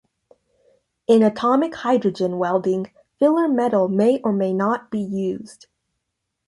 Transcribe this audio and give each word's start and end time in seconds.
In 1.05 1.21
atomic 1.21 1.75
hydrogen 1.75 2.39
welding, 2.39 2.89
filler 3.19 3.47
metal 3.47 3.87
may 3.87 4.19
or 4.23 4.33
may 4.33 4.51
not 4.51 4.89
be 4.89 4.97
used. 4.99 5.67